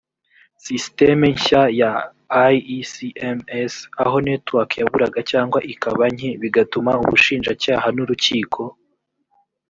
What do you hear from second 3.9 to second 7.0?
aho network yaburaga cyangwa ikaba nke bigatuma